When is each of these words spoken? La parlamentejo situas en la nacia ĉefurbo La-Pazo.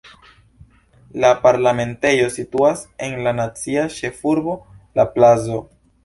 La 1.25 1.29
parlamentejo 1.47 2.31
situas 2.37 2.81
en 3.07 3.13
la 3.27 3.33
nacia 3.41 3.83
ĉefurbo 3.97 4.55
La-Pazo. 5.01 5.59